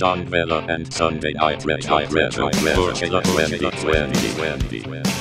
[0.00, 4.38] John Vela and Sunday Night Red High Red Red Red Red Red Red Red Red
[4.38, 5.19] Red Red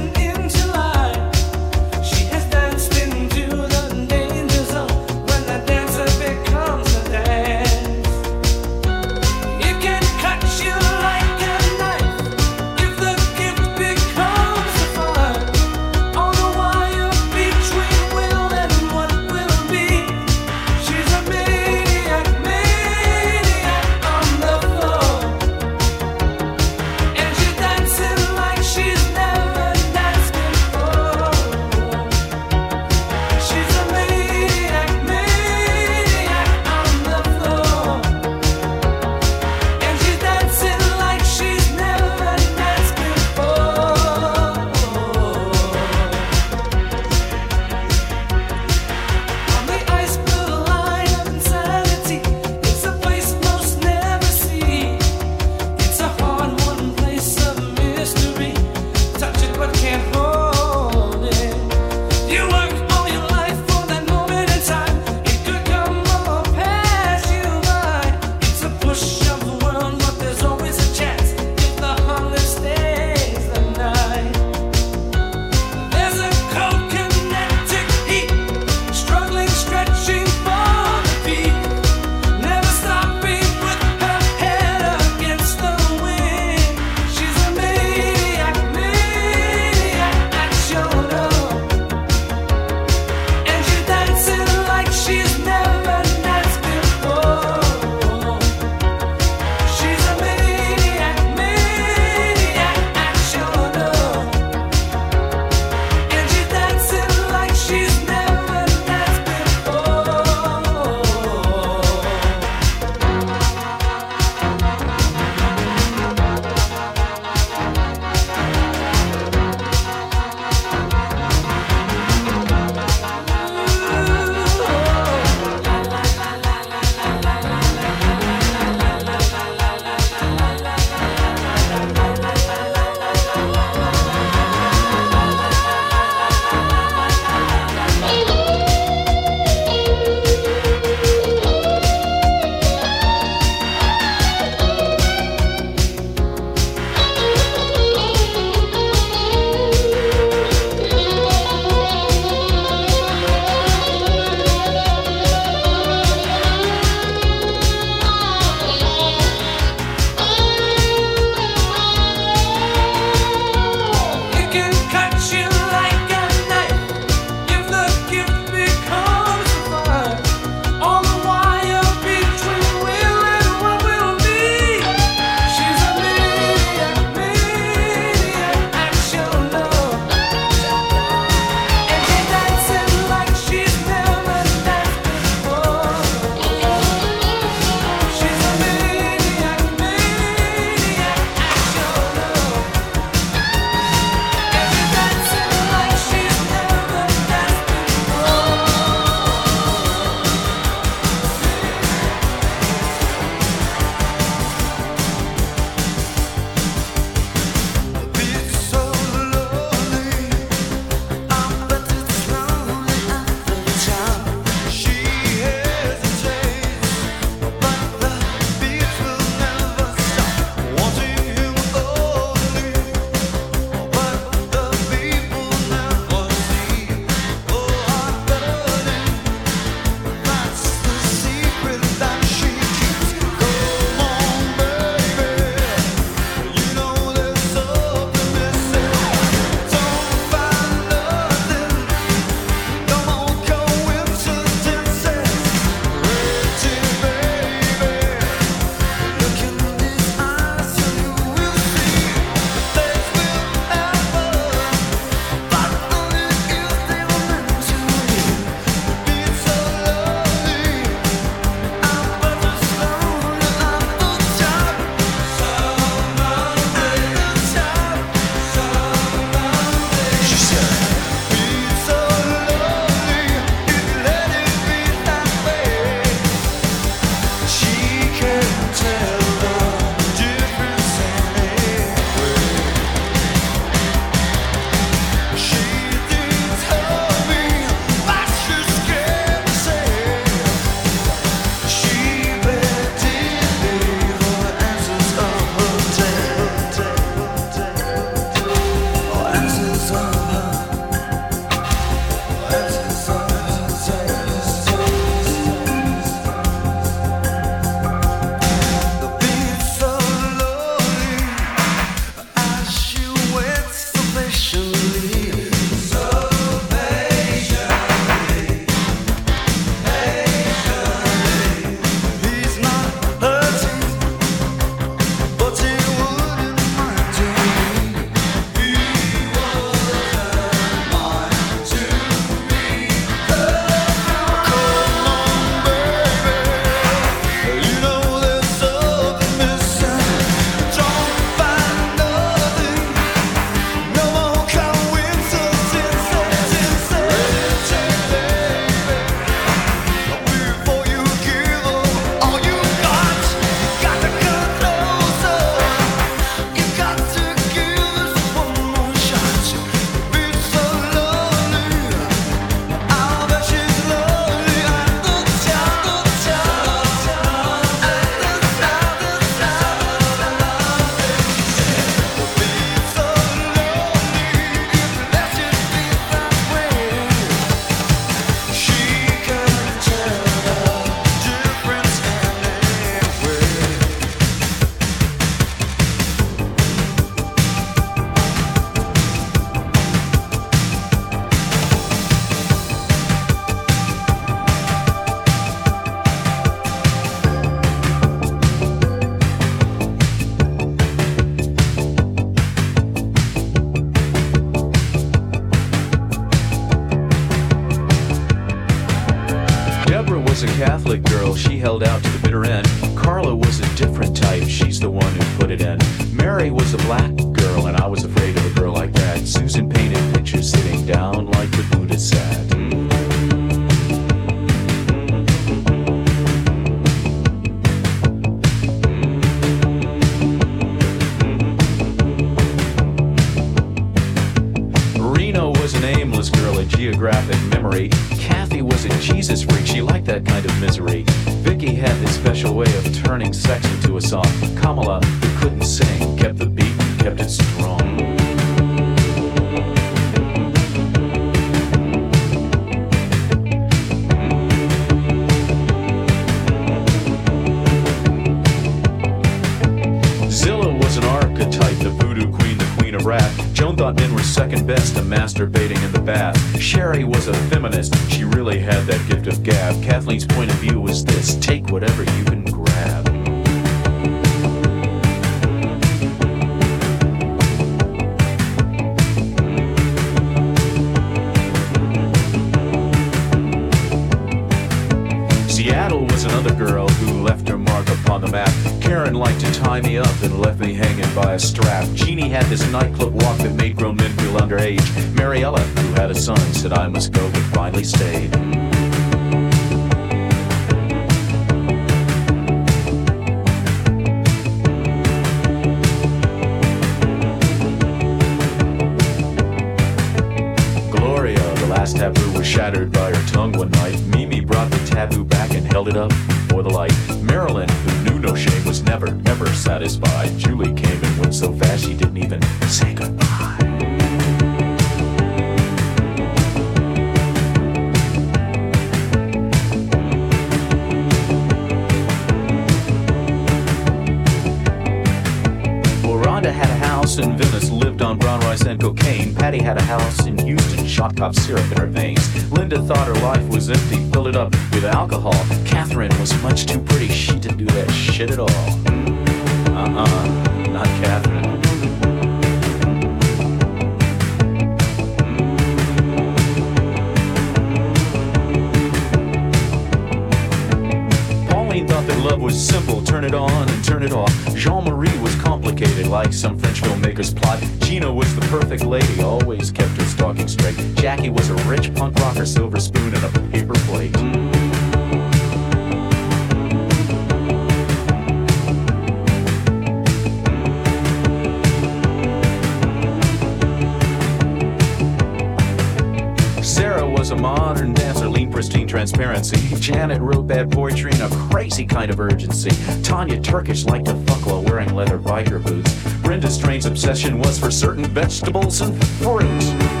[589.40, 589.76] currency.
[589.80, 592.70] Janet wrote bad poetry in a crazy kind of urgency.
[593.02, 595.94] Tanya Turkish liked to fuck while wearing leather biker boots.
[596.22, 600.00] Brenda Strain's obsession was for certain vegetables and fruit.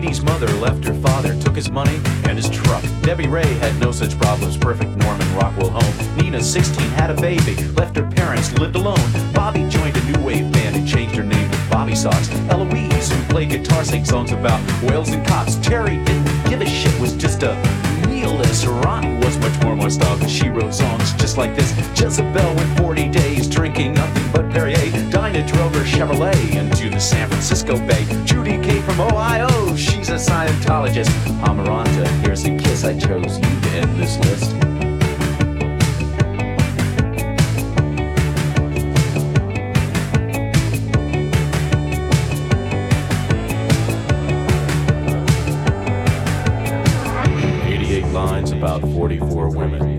[0.00, 2.00] His mother left her father, took his money,
[3.08, 4.58] Debbie Ray had no such problems.
[4.58, 6.16] Perfect Norman Rockwell home.
[6.18, 9.00] Nina, 16, had a baby, left her parents, lived alone.
[9.32, 12.28] Bobby joined a new wave band and changed her name to Bobby Socks.
[12.50, 15.56] Eloise, who played guitar, sang songs about whales and cops.
[15.56, 17.54] Terry didn't give a shit, was just a
[18.06, 18.66] nihilist.
[18.66, 21.72] Ronnie was much more my style, she wrote songs just like this.
[21.98, 25.10] Jezebel went 40 days drinking nothing but Perrier.
[25.10, 28.04] Dinah drove her Chevrolet into the San Francisco Bay.
[28.26, 31.08] Judy came from Ohio, she's a Scientologist.
[31.40, 34.52] Amaranta, here's the guess I chose you to end this list.
[47.66, 49.98] Eighty-eight lines about forty-four women.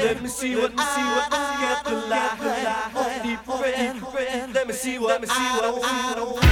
[0.00, 1.92] Let me see what, see what, I get the.
[4.52, 6.47] Let me see what, see what, I don't.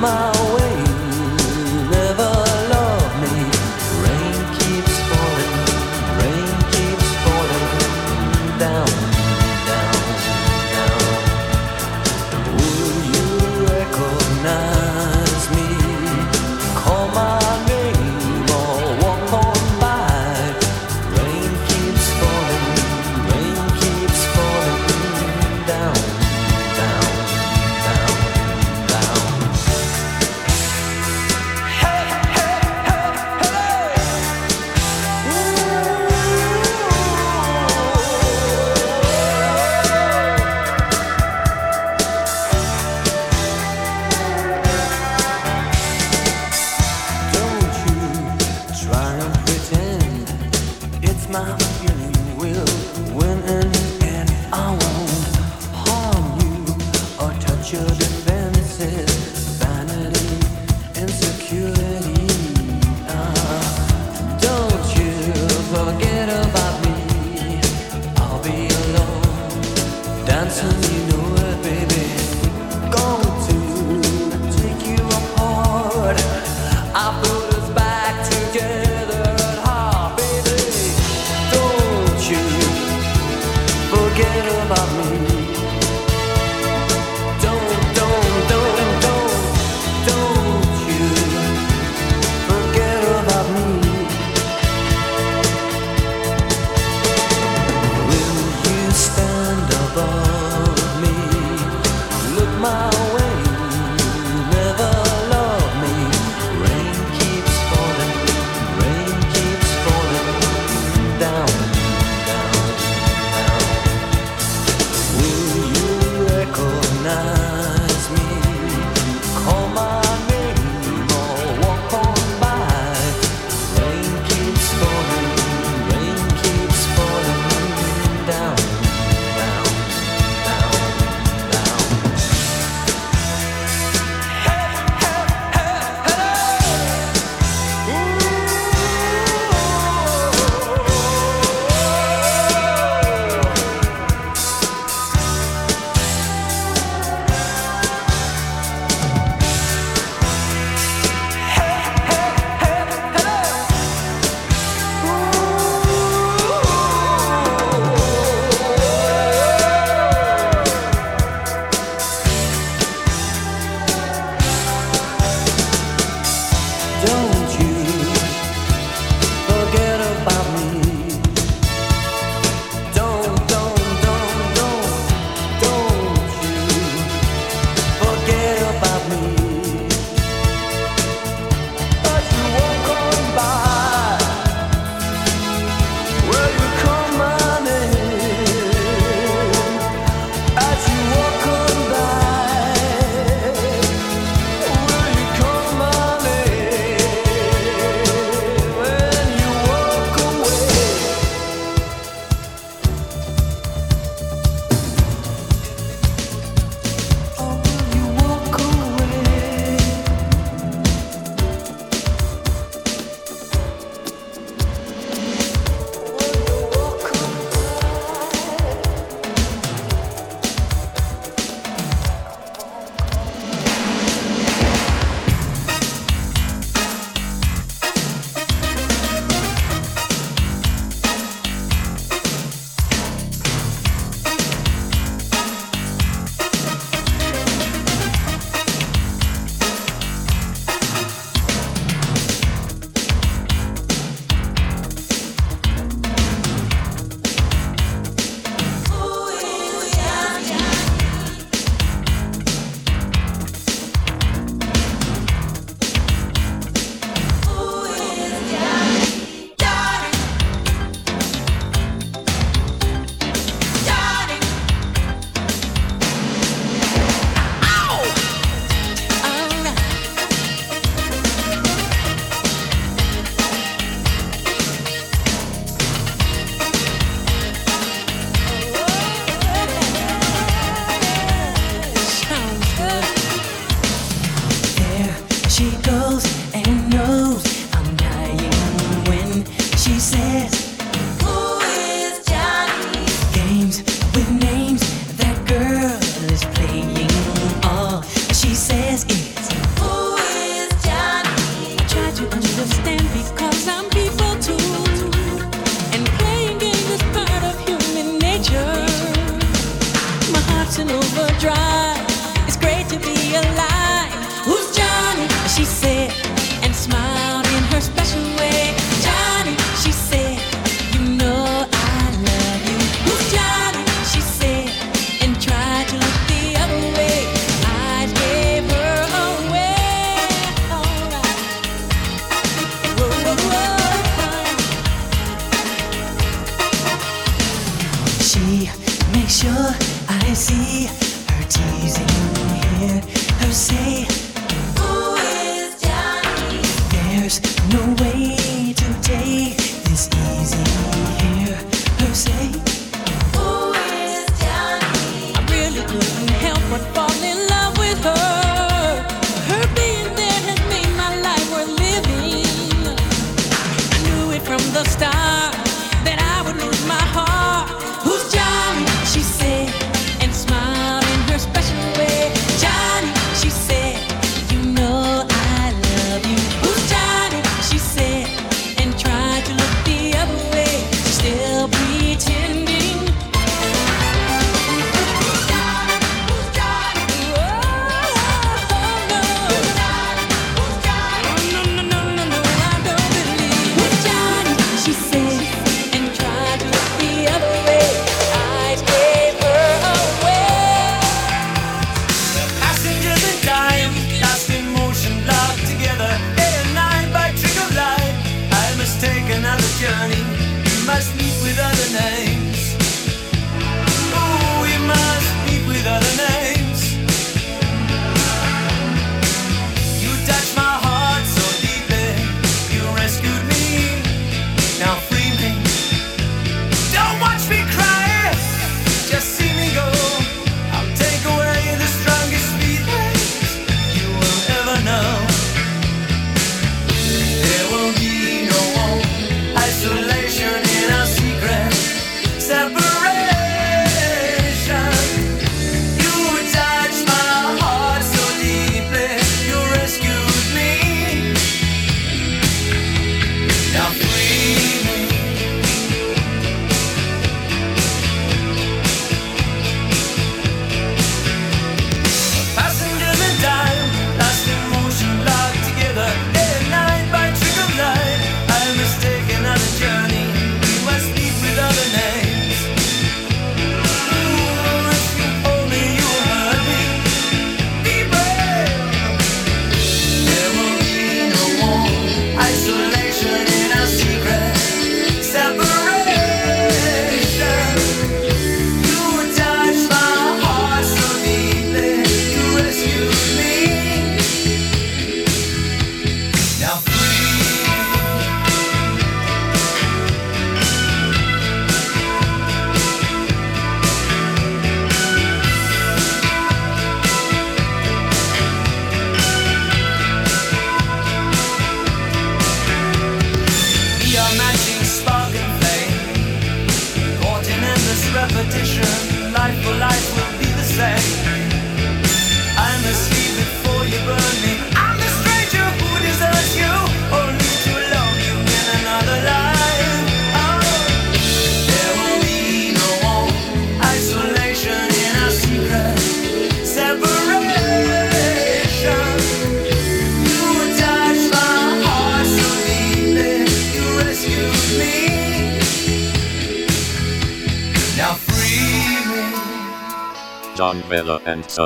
[0.00, 0.49] mal.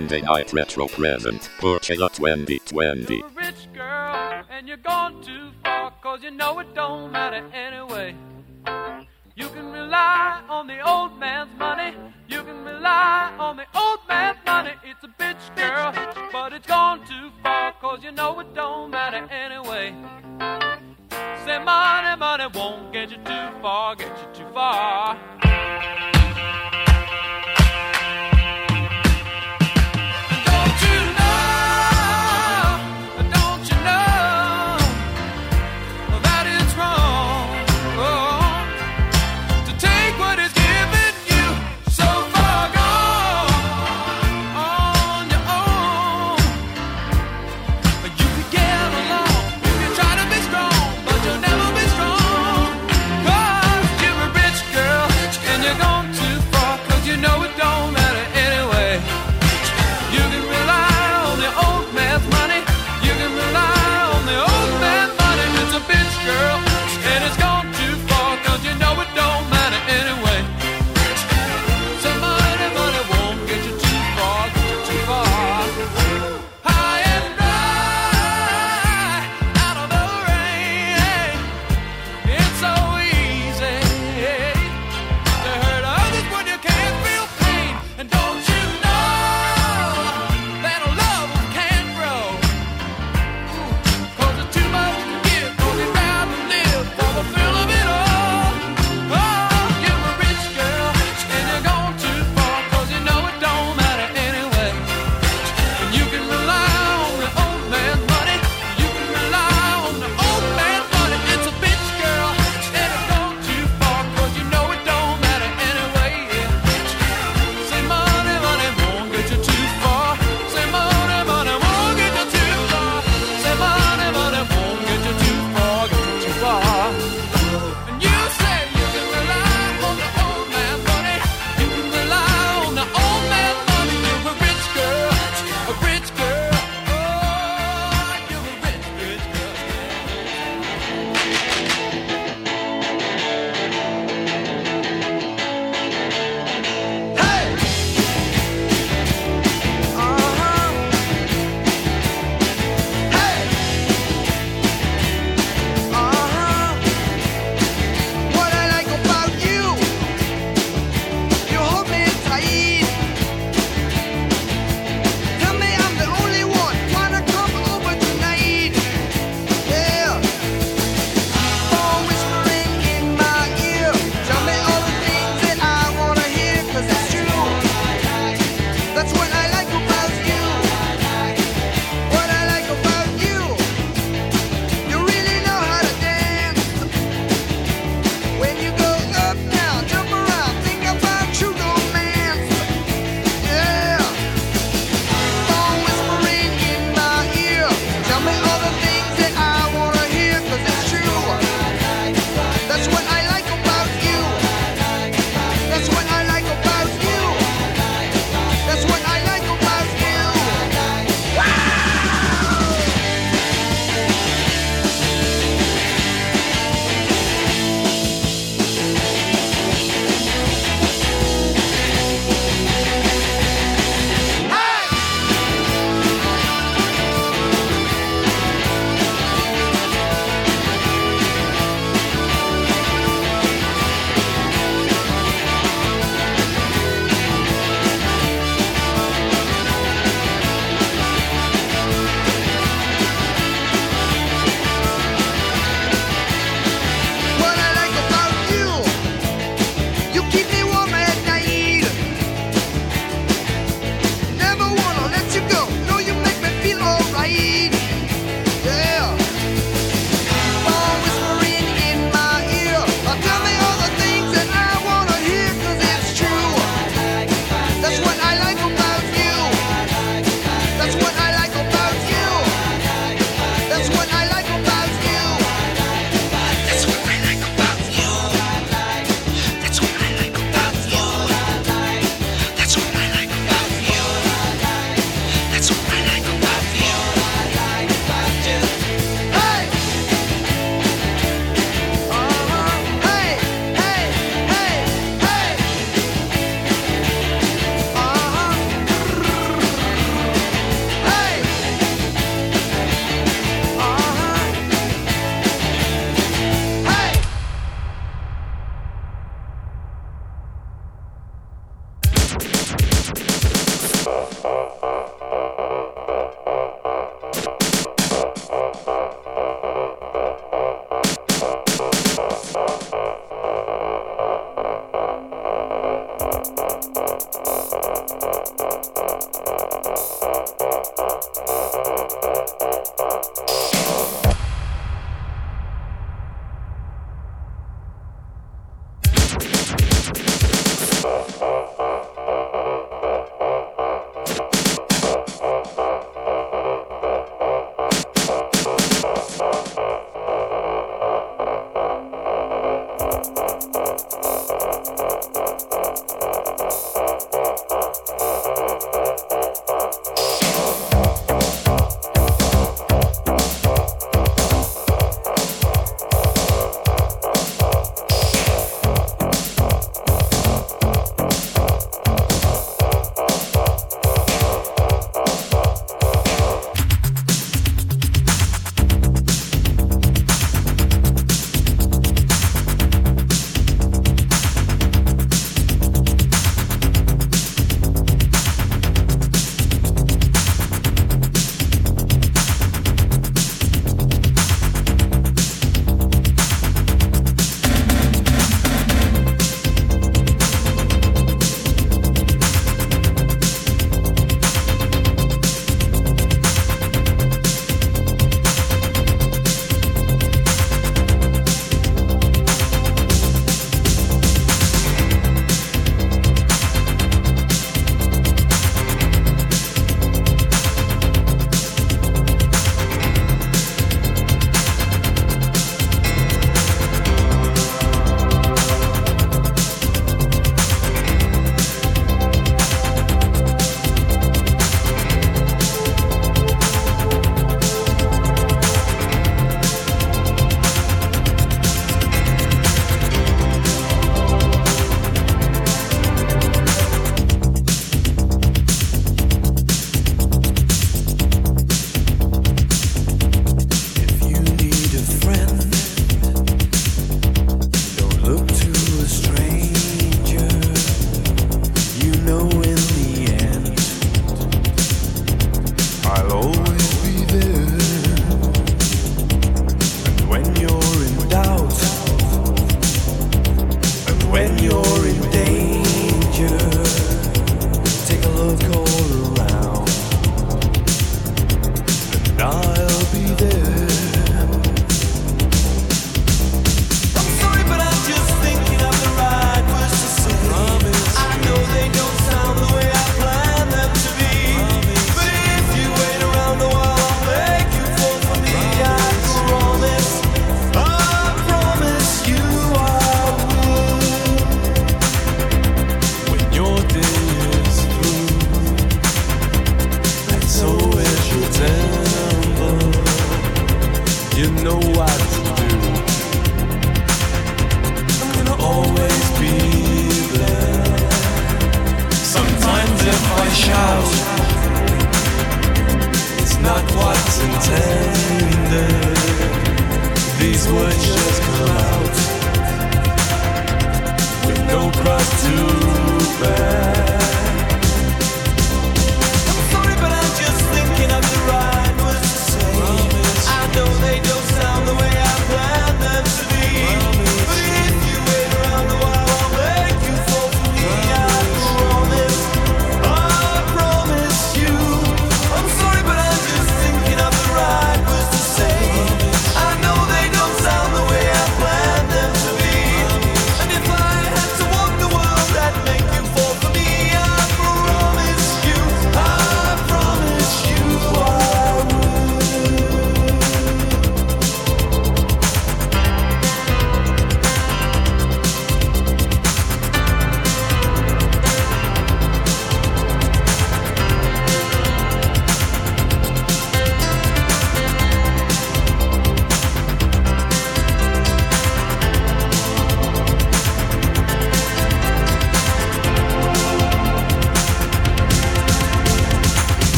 [0.00, 1.50] And Night Retro Present.
[1.58, 3.39] Coachella 2020.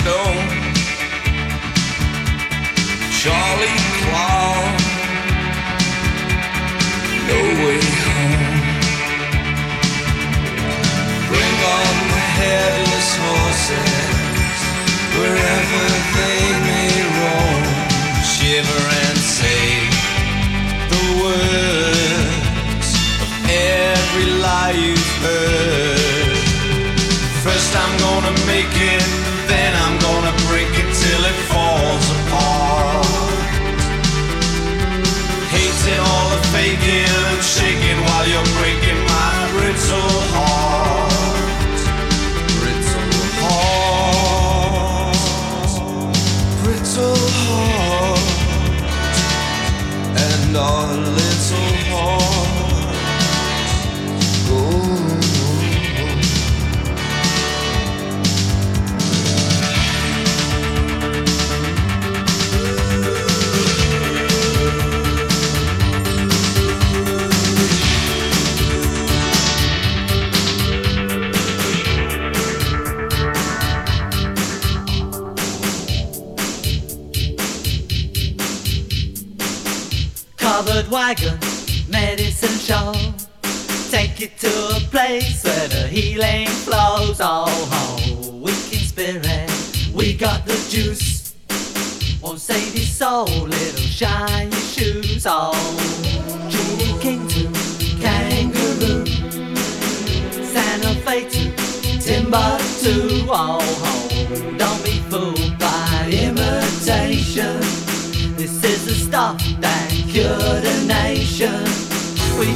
[0.00, 0.48] Stone,
[3.20, 4.56] Charlie Claw,
[7.28, 8.46] No Way Home.
[11.28, 14.60] Bring on the headless horses,
[15.20, 15.84] wherever
[16.16, 17.62] they may roam.
[18.24, 19.64] Shiver and say
[20.92, 22.88] the words
[23.24, 26.36] of every lie you've heard.
[27.44, 29.19] First, I'm gonna make it.
[37.50, 37.79] shake
[80.90, 81.38] wagon
[81.88, 82.92] medicine show.
[83.90, 87.20] Take you to a place where the healing flows.
[87.20, 89.50] Oh, oh wicked spirit,
[89.94, 91.34] we got the juice.
[92.20, 95.26] Won't save your soul, little shiny shoes.
[95.28, 95.54] Oh,
[97.00, 97.44] King to
[98.00, 99.06] Kangaroo,
[100.44, 103.26] Santa Fe to Timbuktu.
[103.28, 107.69] Oh, oh, don't be fooled by imitation.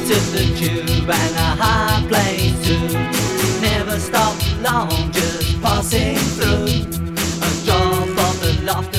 [0.05, 2.87] to the tube and a high place too.
[3.59, 6.65] Never stop long, just passing through.
[7.41, 8.94] A door from the loft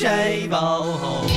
[0.00, 1.29] 谁保护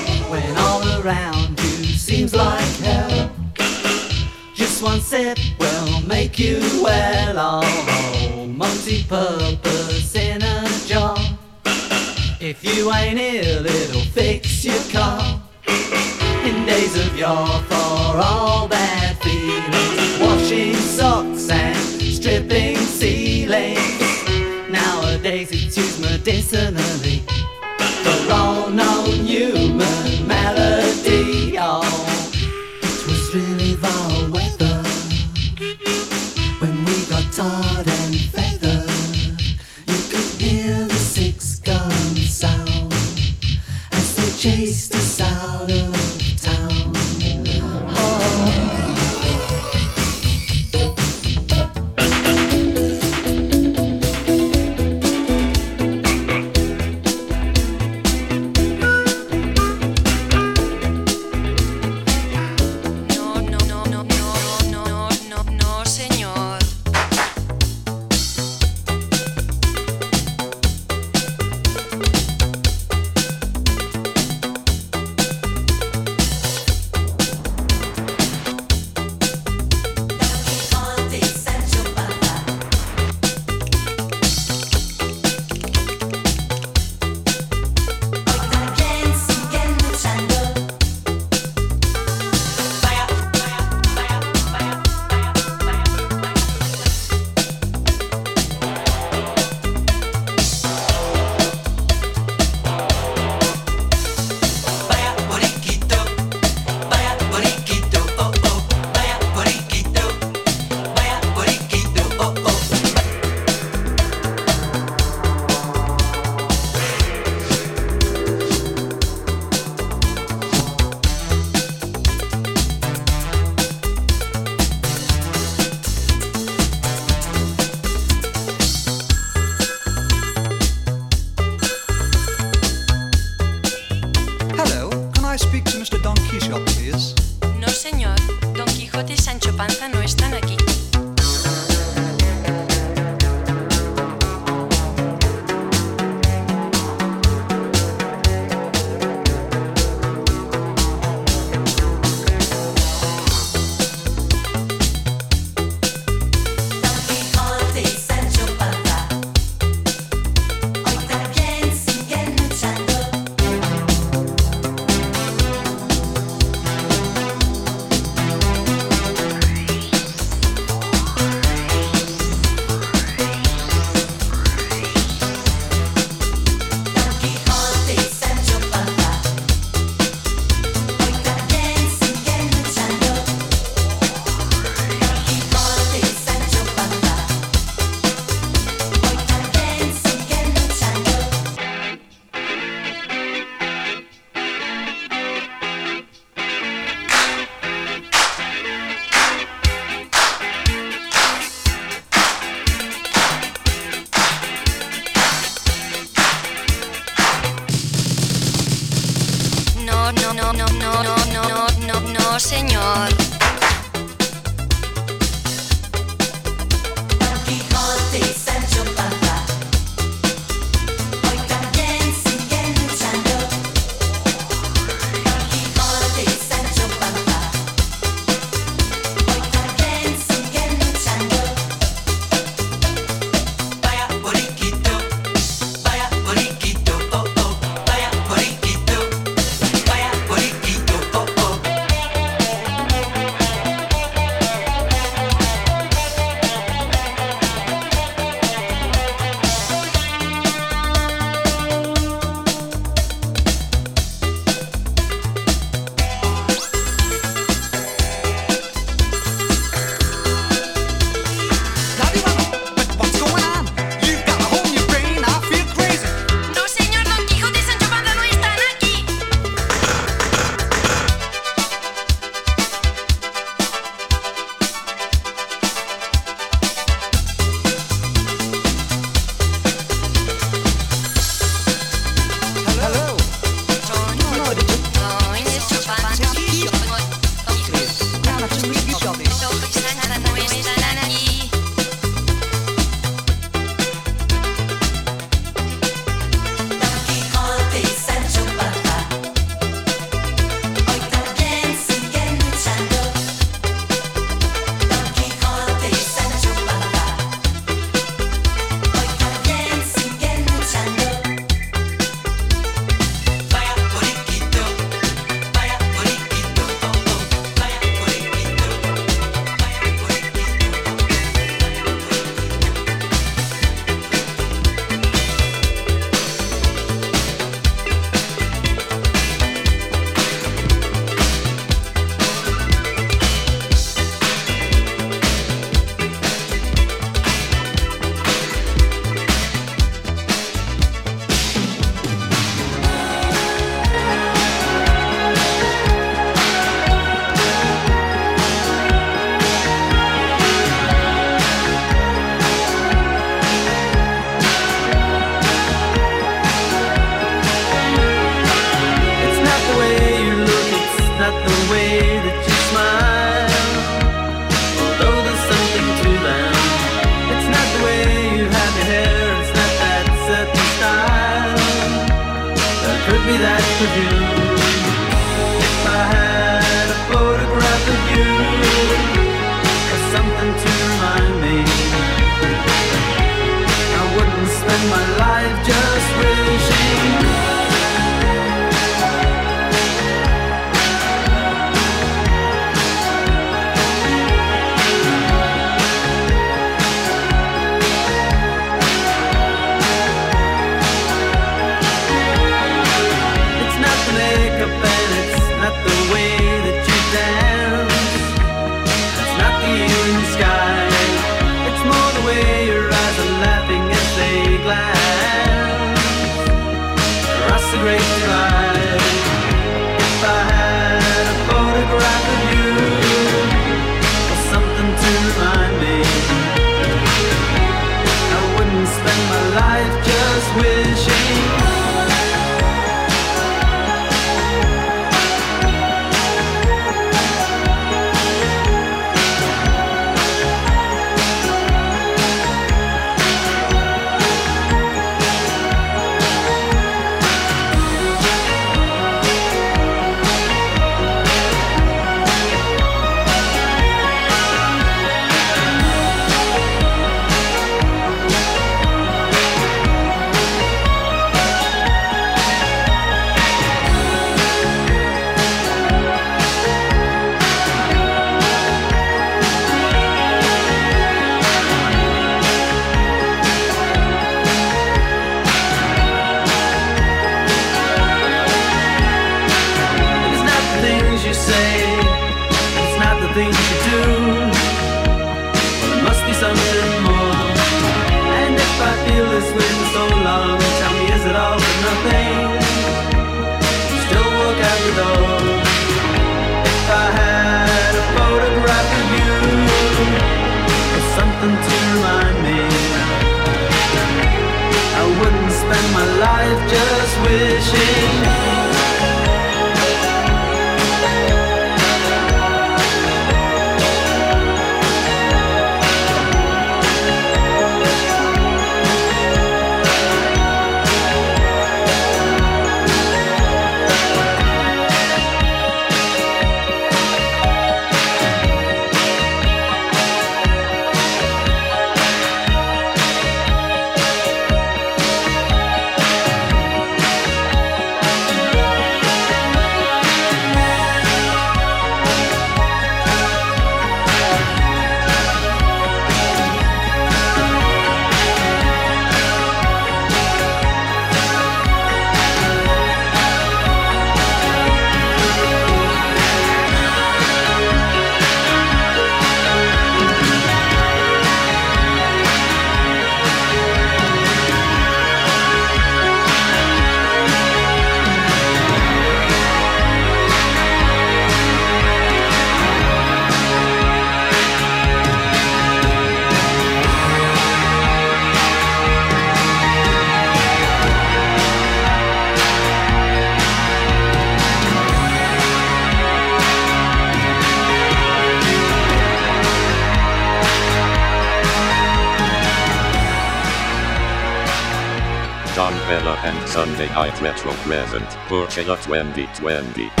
[596.81, 600.00] Sunday Night Retro present Coachella 2020.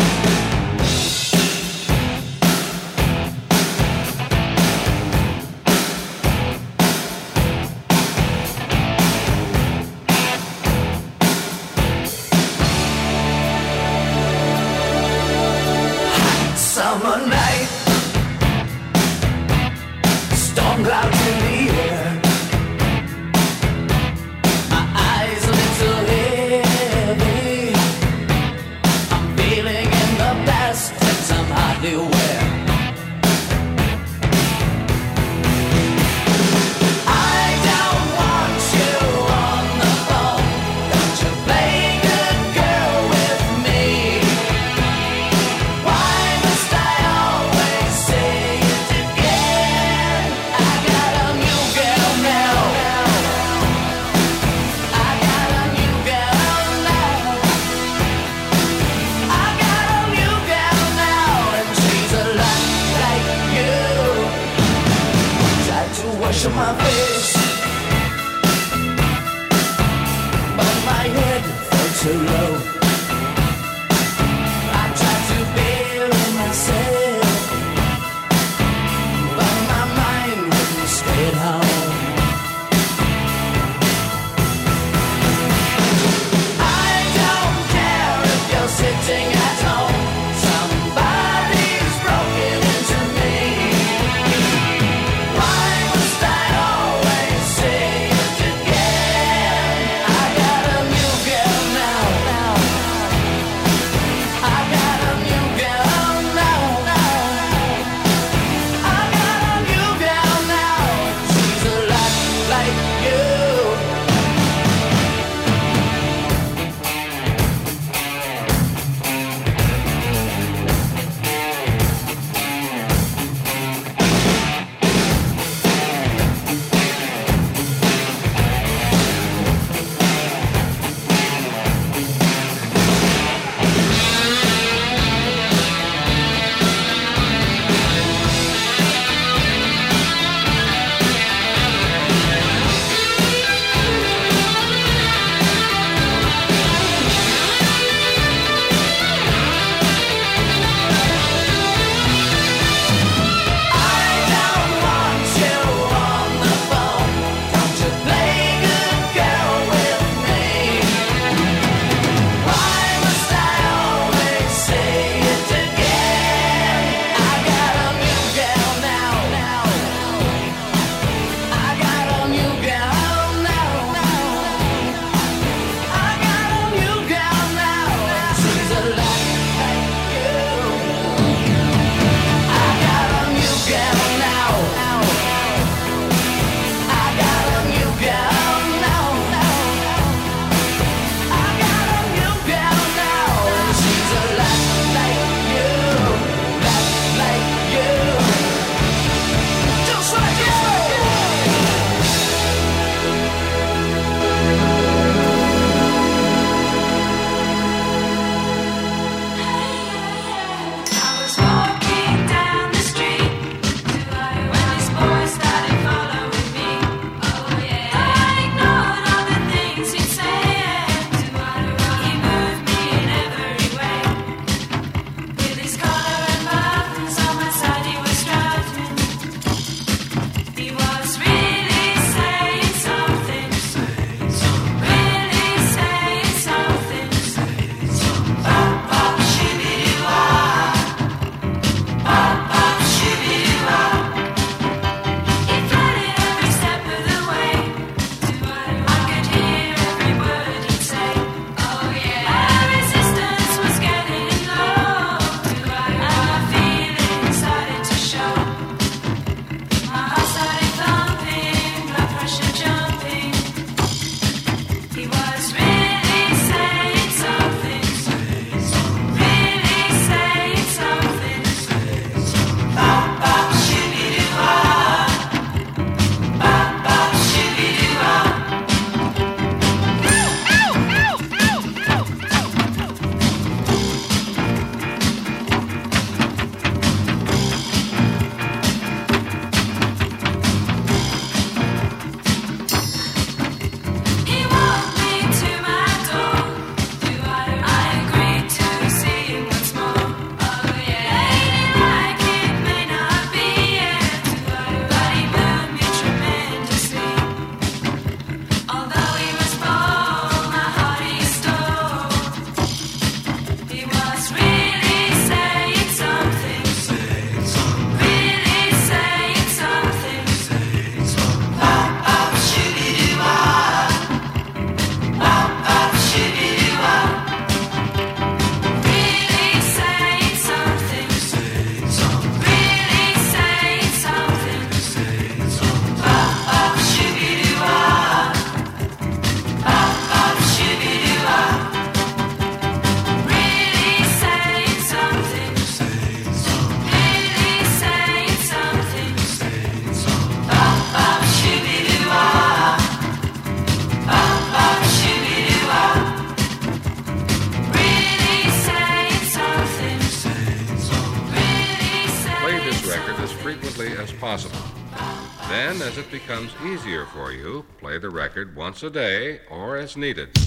[366.11, 370.40] becomes easier for you, play the record once a day or as needed.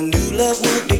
[0.00, 0.02] I
[0.32, 0.99] love would be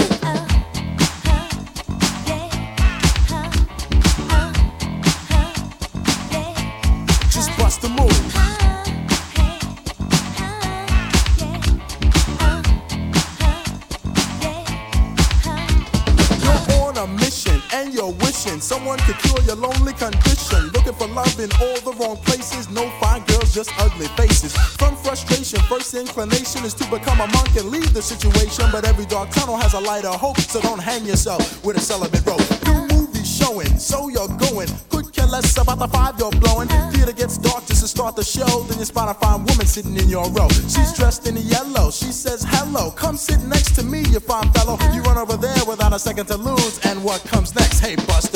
[28.81, 31.79] But every dark tunnel has a light of hope, so don't hang yourself with a
[31.79, 32.41] celibate rope.
[32.65, 34.67] New movie showing, so you're going.
[34.89, 36.67] Could care less about the five you're blowing.
[36.89, 38.63] Theater gets dark just to start the show.
[38.63, 40.49] Then you spot a fine woman sitting in your row.
[40.49, 41.91] She's dressed in yellow.
[41.91, 44.79] She says, Hello, come sit next to me, you fine fellow.
[44.95, 46.83] You run over there without a second to lose.
[46.83, 47.81] And what comes next?
[47.81, 48.30] Hey, bust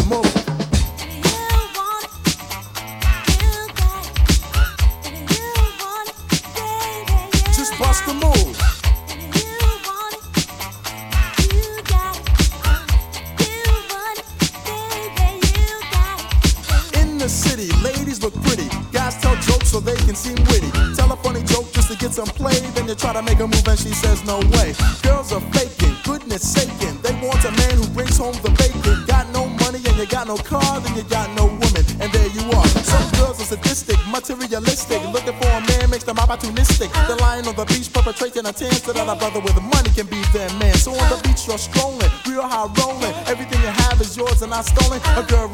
[38.46, 40.76] a tan so that a brother with the money can be their man.
[40.76, 43.14] So on the beach you're strolling, real high rolling.
[43.26, 45.02] Everything you have is yours and not stolen.
[45.18, 45.45] A girl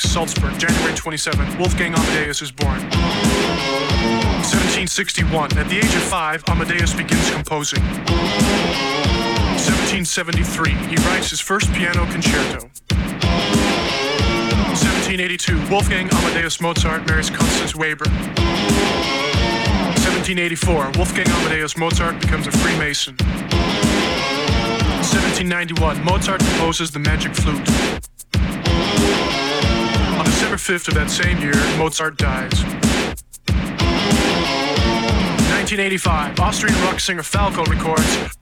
[0.00, 2.80] Salzburg, January 27, Wolfgang Amadeus is born.
[4.40, 7.82] 1761, at the age of five, Amadeus begins composing.
[7.82, 12.70] 1773, he writes his first piano concerto.
[14.72, 18.08] 1782, Wolfgang Amadeus Mozart marries Constance Weber.
[18.08, 23.14] 1784, Wolfgang Amadeus Mozart becomes a Freemason.
[25.04, 27.68] 1791, Mozart composes the Magic Flute.
[30.72, 32.64] 5th of that same year, Mozart dies.
[35.52, 38.32] 1985, Austrian rock singer Falco records.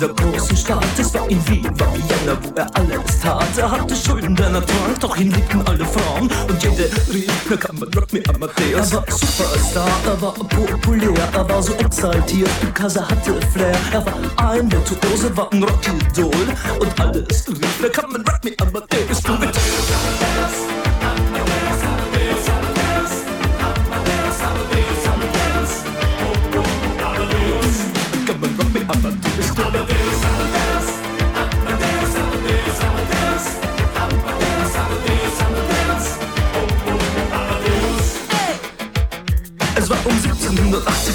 [0.00, 0.84] Der großen Stadt.
[0.98, 3.46] Es war in Wien, war Vienna, wo er alles tat.
[3.56, 6.30] Er hatte Schulden, denn er trank, doch ihn liebten alle Frauen.
[6.48, 8.92] Und jede rief, na kann man Rock me Amadeus.
[8.92, 13.76] Er war Superstar, er war populär, er war so exaltiert, because er hatte Flair.
[13.92, 16.46] Er war ein Virtuose, war ein Rockidol.
[16.78, 19.22] Und alles rief, na kann man Rock me Amadeus.
[19.22, 19.57] Du mit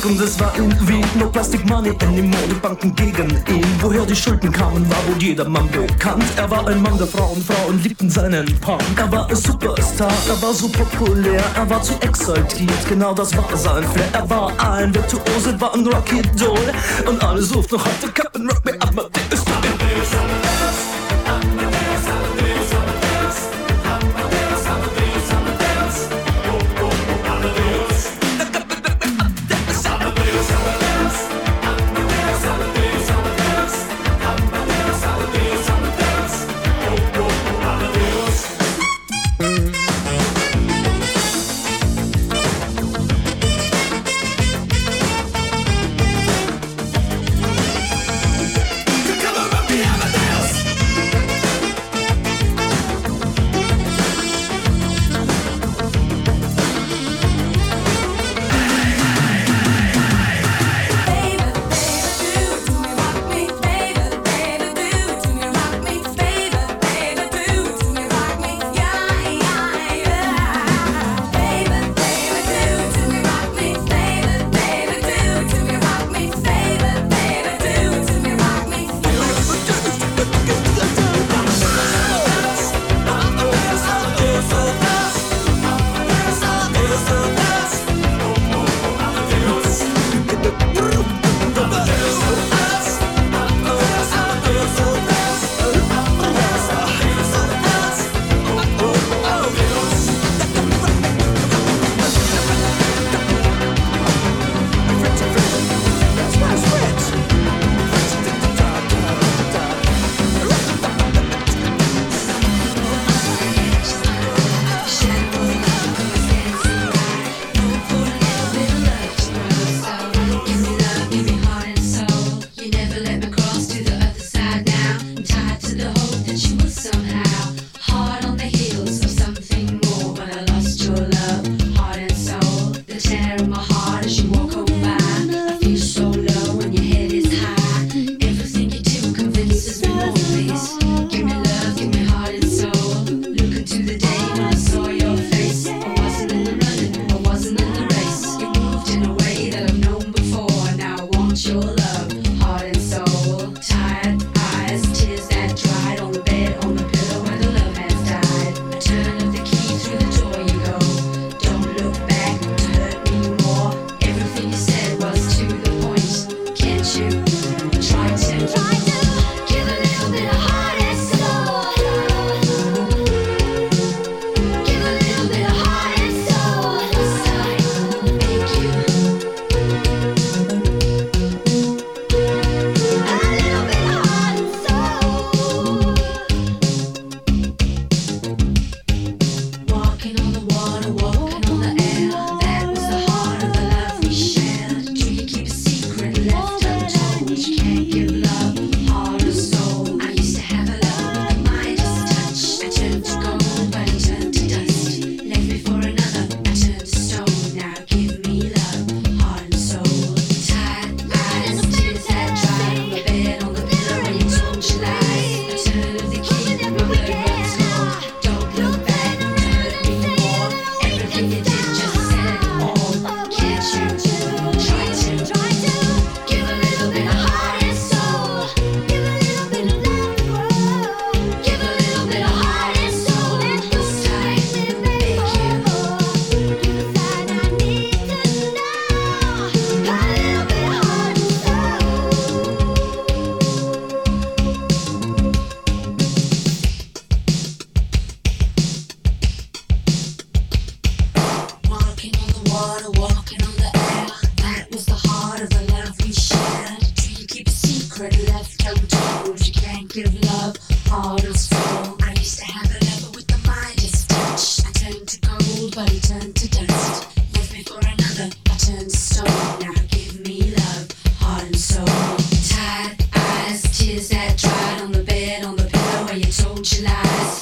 [0.05, 1.91] und es war in Wien No Plastic Money.
[2.01, 6.23] Anymore, die Banken gegen ihn Woher die Schulden kamen, war wohl jedermann bekannt.
[6.35, 8.81] Er war ein Mann der Frauen, Frauen liebten seinen Punk.
[8.97, 13.45] Er war ein Superstar, er war so populär Er war zu exaltiert, genau das war
[13.55, 14.09] sein Flair.
[14.13, 16.73] Er war ein Virtuose, war ein Rocky Doll.
[17.05, 18.32] Und alle suchten noch heute Captain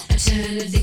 [0.10, 0.81] Alternative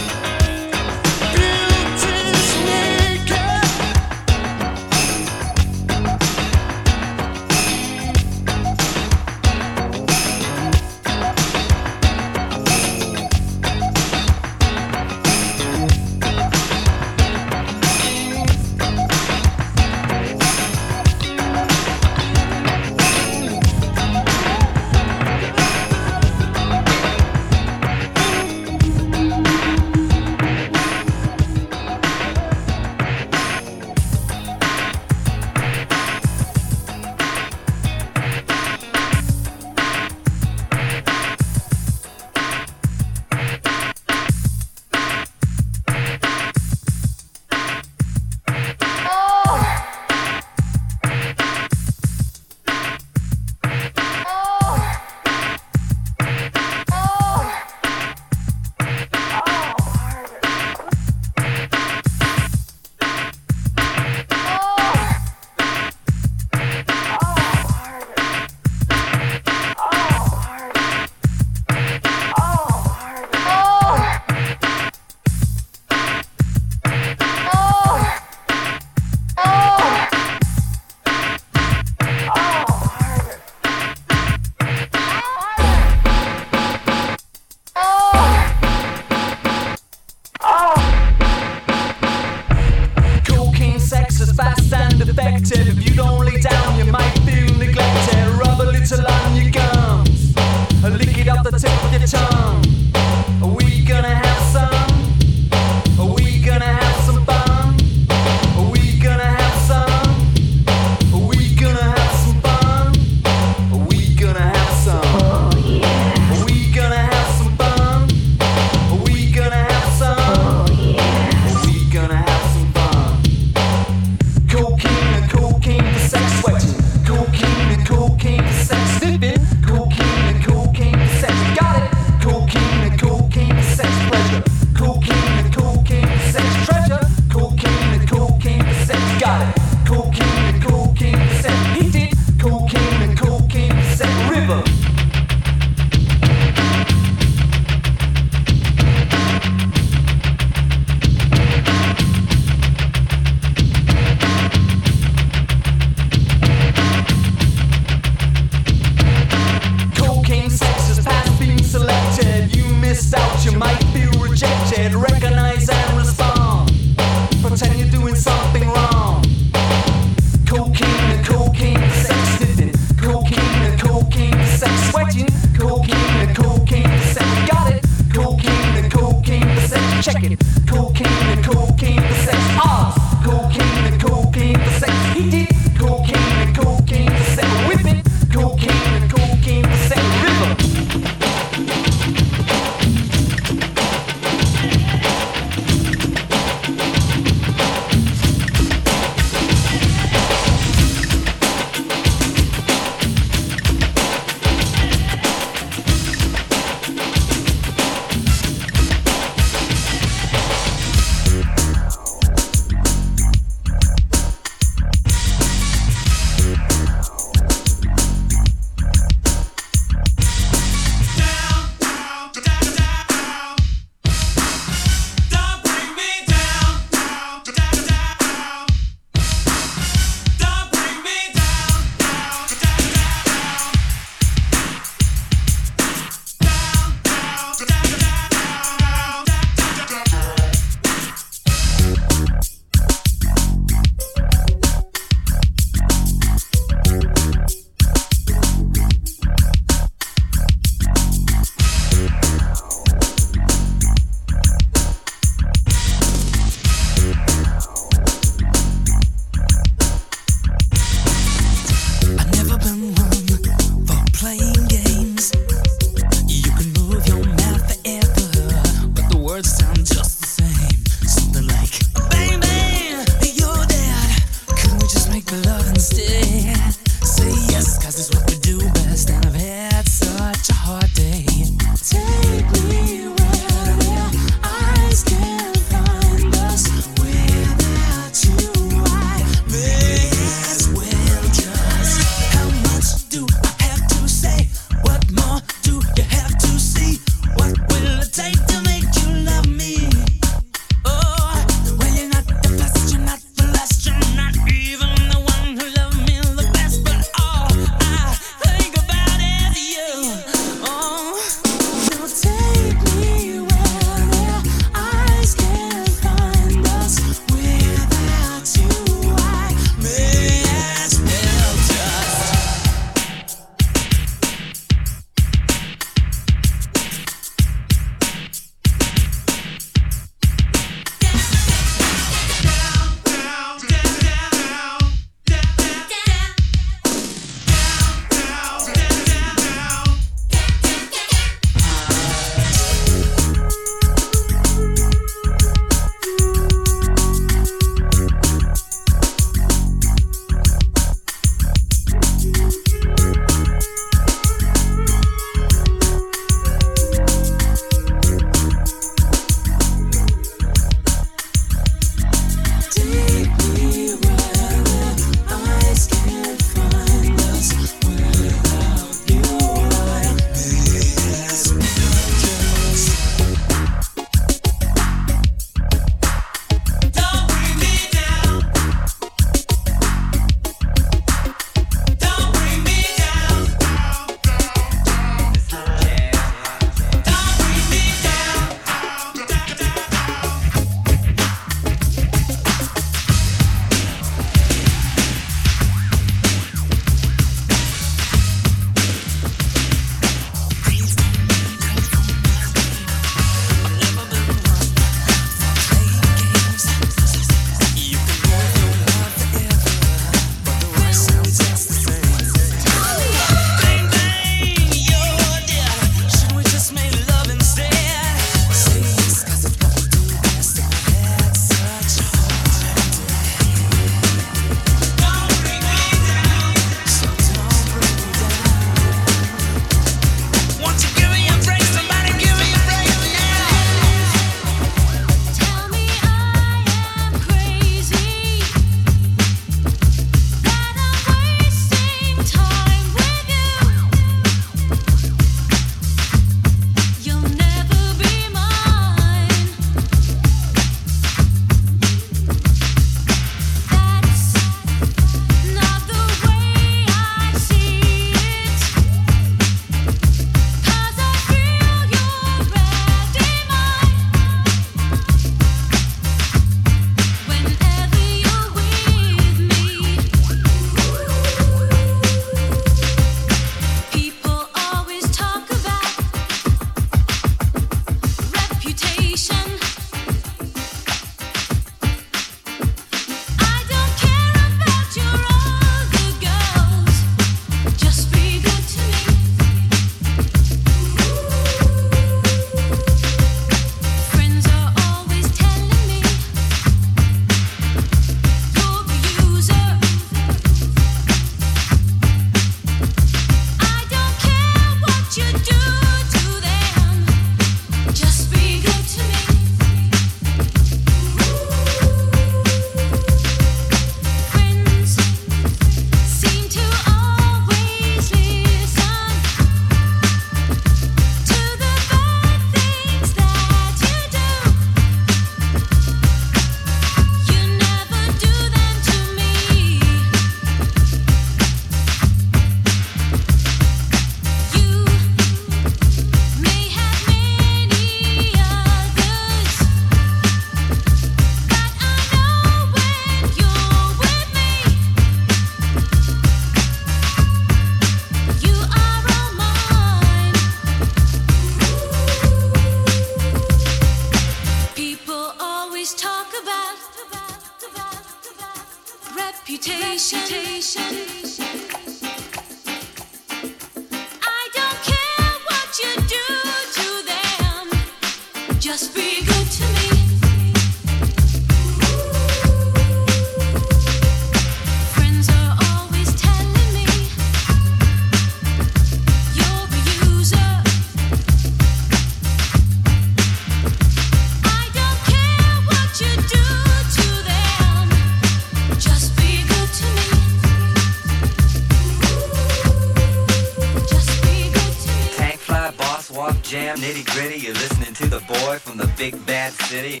[596.80, 597.38] nitty gritty.
[597.38, 600.00] You're listening to the boy from the big bad city.